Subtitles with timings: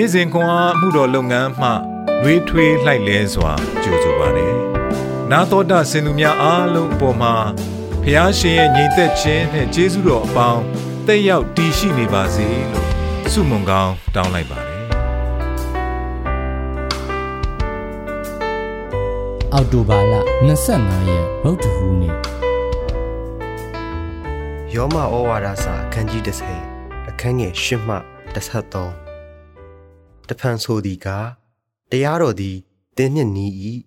[0.00, 1.68] နေ့စဉ်ခွန်အားမှုတော်လုပ်ငန်းမှ
[2.22, 4.54] လွေးထွေးလှိုက်လဲစွာကြိုဆိုပါတယ်။
[5.30, 7.34] နာတော်တာစင်သူများအားလုံးအပေါ်မှာ
[8.02, 10.62] ဖျားရှင်ရဲ့ညီသက်ခြင်းနဲ့ကျေးဇူးတော်အပေါင်း
[11.06, 12.88] တက်ရောက်တည်ရှိနေပါစေလို့
[13.32, 14.84] ဆုမွန်ကောင်းတောင်းလိုက်ပါတယ်။
[19.52, 20.14] အောက်တိုဘာလ
[20.58, 22.16] 25ရက်ဗုဒ္ဓဟူးနေ့
[24.74, 26.22] ယောမဩဝါဒစာအခန်းကြီး
[26.66, 27.94] 30အခန်းငယ်8မှ
[28.34, 29.07] 33
[30.28, 31.28] တဖန်ဆိုသည်ကား
[31.90, 32.56] တရားတော်သည်
[32.96, 33.52] တင်းနှင့်နီး၏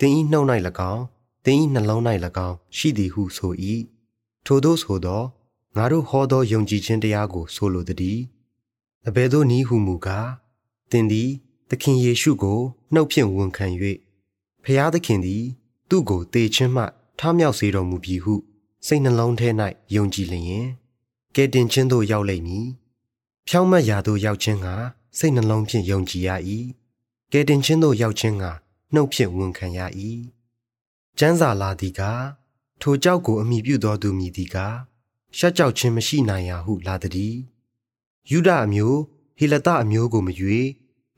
[0.00, 0.46] တင်းဤနှုတ်၌၎
[0.92, 1.04] င်း
[1.44, 2.02] တင်းဤနှလုံး၌၎
[2.48, 3.52] င်းရှိသည်ဟုဆို၏
[4.46, 5.22] ထို့သောဆိုသော
[5.76, 8.20] ငါတို့ဟောသောယုံကြည်ခြင်းတရားကို ဆိုလိုသည်
[9.06, 10.30] အဘယ်သို့နည်းဟုမူကား
[10.90, 11.30] တင်းသည်
[11.70, 12.60] သခင်ယေရှုကို
[12.94, 13.66] နှုတ်ဖြင့်ဝန်ခံ၍
[14.64, 15.44] ဖျားသခင်သည်
[15.88, 16.84] သူ့ကိုတေခြင်းမှ
[17.18, 18.34] ထမြောက်စေတော်မူပြီဟု
[18.86, 19.48] စိတ်နှလုံးထဲ၌
[19.94, 20.66] ယုံကြည်လျင်
[21.34, 22.68] ကဲတင်ခြင်းသို့ရောက်လိမ့်မည်။
[23.48, 24.68] ဖြောင့်မတ်ရာသို့ရောက်ခြင်းက
[25.18, 26.30] စိတ်နှလုံးဖြင့်ယုံကြည်ရ၏။
[27.32, 28.44] ကဲတင်ခြင်းသို့ရောက်ခြင်းက
[28.94, 29.80] နှုတ်ဖြင့်ဝန်ခံရ၏။
[31.18, 32.02] ကျမ်းစာလာသည်က
[32.80, 34.56] ထိုကြောက်ကိုအမိပြုသောသူမည်သည်က
[35.36, 37.36] ရှက်ကြောက်ခြင်းမရှိနိုင်ရာဟုလာသည်။
[38.30, 39.00] ယူဒအမျိုး
[39.38, 40.60] ဟေလတအမျိုးကိုမရွေ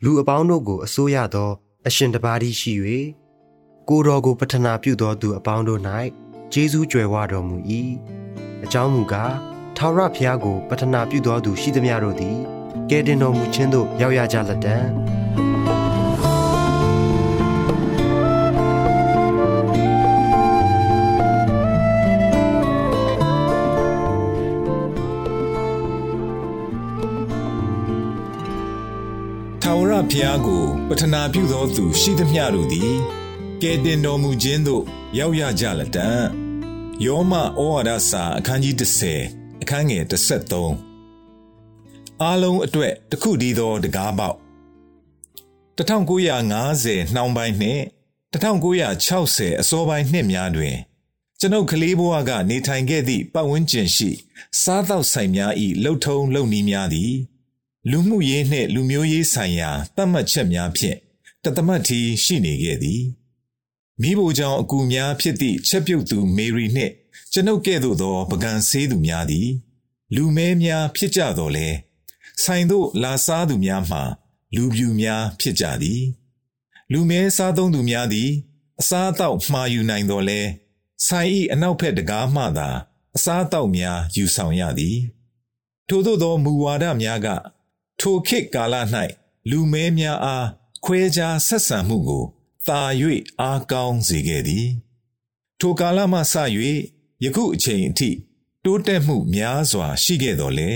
[0.05, 1.51] လူအပေါင်းတို့ကိုအစိုးရသော
[1.87, 2.73] အရှင်တပါးသည်ရှိ၍
[3.89, 5.81] ကိုတော်ကိုပထနာပြုသောသူအပေါင်းတို့၌
[6.53, 7.57] ဂျေဇူးကြွယ်ဝတော်မူ၏
[8.65, 9.35] အကြောင်းမူကား
[9.77, 12.56] ထာဝရဘုရားကိုပထနာပြုသောသူရှိသမျှတို့သည်
[12.91, 14.77] ကဲတင်တော်မူခြင်းသို့ရောက်ရကြလက်တံ
[29.63, 32.93] ထာဝရဘုရားကိုပထနာပြုသောသူရှိသမျှတို့သည်
[33.63, 34.83] ကဲတင်တော်မူခြင်းသို့
[35.19, 36.23] ရောက်ရကြလတံ့
[37.05, 38.75] ယောမဩဝါဒစာအခန်းကြီး
[39.21, 40.86] 30အခန်းငယ်33
[42.23, 44.37] အားလုံးအတွက်တစ်ခုတည်းသောတကားပေါက်
[45.79, 47.83] 1950နှောင်းပိုင်းနှင့်
[48.33, 50.77] 1960အစောပိုင်းနှစ်များတွင်
[51.41, 54.11] ကျွန်ုပ်ကလေးဘဝကနေထိုင်ခဲ့သည့်ပတ်ဝန်းကျင်ရှိ
[54.63, 57.13] စားသောက်ဆိုင်များ၏လှုပ်ထုံလှုပ်နီးများသည်
[57.91, 60.97] လူမှုရေးနှင့်လူမျိုးရေးဆိုင်ရာသတ်မှတ်ချက်များဖြင့်
[61.45, 63.03] တသမတ်တီရှိနေခဲ့သည်
[64.01, 66.93] မိဖို့ကြောင့်အကူများဖြစ်သည့်ချက်ပြုတ်သူမေရီနှင့်
[67.33, 69.49] ကျွန်ုပ်ကဲ့သို့သောပကံဆေးသူများသည်
[70.15, 71.69] လူမဲများဖြစ်ကြတော်လဲ
[72.43, 73.99] ဆိုင်သို့လာစားသူများမှ
[74.55, 76.03] လူပြူများဖြစ်ကြသည်
[76.93, 78.31] လူမဲစားသုံးသူများသည်
[78.81, 80.41] အစားအသောက်မှားယူနိုင်တော်လဲ
[81.07, 82.69] ဆိုင်ဤအနောက်ဘက်တကားမှသာ
[83.17, 84.99] အစားအသောက်များယူဆောင်ရသည်
[85.89, 87.29] ထို့သောသောမူဝါဒများက
[88.01, 88.75] ထိုခေတ်ကာလ၌
[89.51, 90.47] လူမဲများအား
[90.85, 92.25] ခွဲခြားဆက်ဆံမှုကို
[92.67, 92.81] သာ၍
[93.41, 94.67] အားကောင်းစေခဲ့သည်
[95.61, 96.35] ထိုကာလမှစ၍
[97.25, 98.11] ယခုအချိန်အထိ
[98.65, 100.71] တိုးတက်မှုများစွာရှိခဲ့တော်လဲ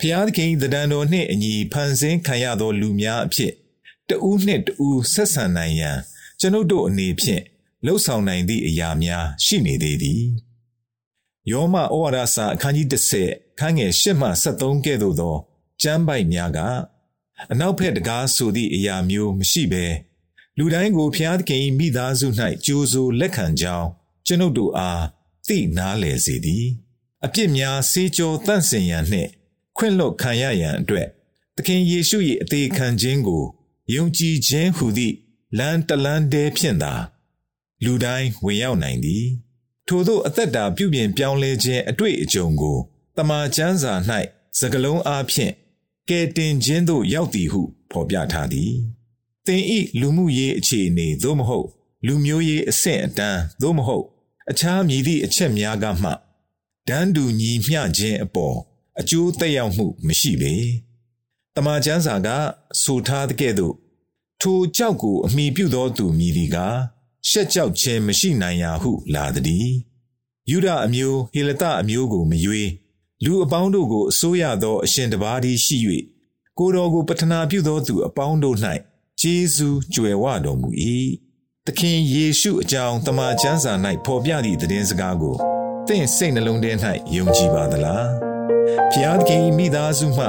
[0.00, 3.52] ဖျားသခင်တဒံတော်နှင့်အညီဖန်ဆင်းခံရသောလူများအဖြစ်
[4.08, 5.98] တဦးနှင့်တဦးဆက်ဆံနိုင်ရန်
[6.40, 7.42] ကျွန်ုပ်တို့အနေဖြင့်
[7.84, 10.22] လှုပ်ဆောင်နိုင်သည့်အရာများရှိနေသေးသည်
[11.50, 12.86] ယောမဩဝါဒစာအခန်းကြီး
[13.24, 15.36] 30ခန်းငယ်8မှ73ကဲ့သို့သော
[15.82, 16.58] ကျမ်းပိုက်များက
[17.52, 19.84] အနောက်ဘက်တကားဆိုသည့်အရာမျိုးမရှိဘဲ
[20.58, 22.26] လူတိုင်းကိုဖျားသခင်မိသားစု၌
[22.66, 23.88] ကြိုးဆိုလက်ခံကြောင်း
[24.26, 25.02] ကျွန်ုပ်တို့အား
[25.46, 26.66] သိနားလည်စေသည်
[27.24, 29.30] အပြစ်များဆေးကြောတန့်စင်ရန်နှင့်
[29.76, 31.08] ခွင့်လွတ်ခံရရန်အတွက်
[31.56, 33.44] သခင်ယေရှု၏အသေးခံခြင်းကို
[33.94, 35.14] ယုံကြည်ခြင်းဟူသည့်
[35.58, 36.94] လမ်းတလမ်းတည်းဖြင့်သာ
[37.84, 39.26] လူတိုင်းဝင်ရောက်နိုင်သည်
[39.88, 42.78] ထို့သောအသက်တာပြုပြင်ပြောင်းလဲခြင်းအတွေ့အကြုံကို
[43.16, 43.92] တမန်ကျမ်းစာ၌
[44.58, 45.52] စကလုံးအားဖြင့်
[46.08, 48.72] ကဲတင်ခြင်းသို့ရောက်သည်ဟုဖော်ပြထားသည်
[49.46, 51.68] သင်ဤလူမှုရေးအခြေအနေသို့မဟုတ်
[52.06, 54.04] လူမျိုးရေးအဆင့်အတန်းသို့မဟုတ်
[54.50, 56.10] အခြားမည်သည့်အချက်များကမှ
[56.88, 58.56] ဒန်းတူညီမျှခြင်းအပေါ်
[59.00, 60.54] အကျိုးသက်ရောက်မှုမရှိပေ
[61.54, 62.28] တမန်ကျမ်းစာက
[62.82, 63.74] ဆိုထားတဲ့ကဲ့သို့
[64.40, 66.56] ထိုကြောက်ကိုအမိပြုသောသူမည်ဒီက
[67.28, 69.70] ရှက်ကြောက်ခြင်းမရှိနိုင်ရာဟုလာသည်
[70.50, 72.70] ယူဒအမျိုးဟေလတအမျိုးကိုမရွေး
[73.24, 75.76] လူအပေါင်းတို့ကိုအစိုးရသောအရှင်တပါးသည်ရှိ၍
[76.58, 78.56] ကိုတော်ကိုပတနာပြုသောသူအပေါင်းတို့၌
[79.20, 80.68] ဂျေဇူးကြွယ်ဝတော်မူ၏
[81.66, 83.72] သခင်ယေရှုအကြောင်းတမန်ကျမ်းစာ၌
[84.04, 85.36] ဖော်ပြသည့်သတင်းစကားကို
[85.86, 86.72] သင်စိတ်နှလုံးထဲ၌
[87.16, 88.33] ယုံကြည်ပါသလား
[88.92, 90.24] ဖျားသခင်မိသားစုမှ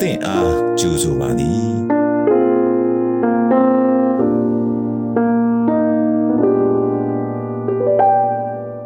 [0.00, 1.72] သင်အားကြိုးဆိုပါသည်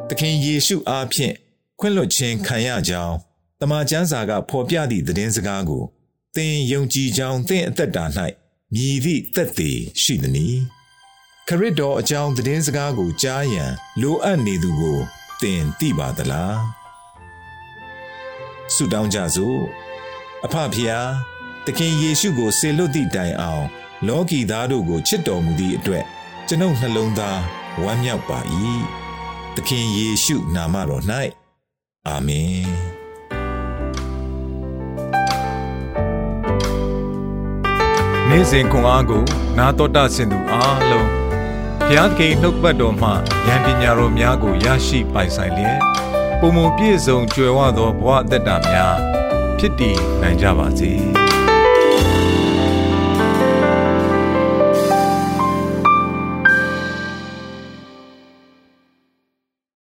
[0.09, 1.35] သခင်ယေရှုအားဖြင့်
[1.81, 3.17] ခွင့်လွှတ်ခြင်းခံရကြောင်း
[3.61, 5.83] တမန်ကျမ်းစာကဖော်ပြသည့်သတင်းစကားကို
[6.37, 8.05] သင်ယုံကြည်ကြောင်းသင်အသက်တာ၌
[8.75, 9.71] မြည်သည့်သက်သေ
[10.03, 10.57] ရှိသည်။
[11.49, 14.99] ခရစ်တော်အကြောင်းသတင်းစကားကိုကြားရန်လိုအပ်နေသူကို
[15.43, 16.59] သင်သိပါသလား။
[18.75, 19.61] ဆုတောင်းကြစို့။
[20.45, 21.09] အဖဖျား
[21.67, 23.65] သခင်ယေရှုကိုဆေလွတ်သည့်တိုင်အောင်
[24.07, 26.05] လောကီသားတို့ကိုချစ်တော်မူသည့်အတွက်
[26.49, 27.41] ကျွန်ုပ်နှလုံးသား
[27.83, 28.39] ဝမ်းမြောက်ပါ၏
[29.55, 31.05] သခင်ယေရှုနာမတော်၌
[32.07, 32.69] အာမင်
[38.29, 39.25] နေ့စဉ်ခွန်အားကို
[39.59, 41.09] နာတော်တာဆင်သူအားလုံး
[41.87, 43.09] ဘုရားသခင်နှုတ်ပတ်တော်မှ
[43.47, 45.81] ဉာဏ်ပညာတော်များကိုရရှိပိုင်ဆိုင်လျက်
[46.47, 48.97] ပုံမပြည့်စုံကြွယ်ဝသောဘဝအသက်တာများ
[49.59, 50.93] ဖြစ်တည်နိုင်ကြပါစေ။